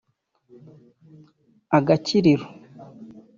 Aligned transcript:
agakiriro 1.77 2.47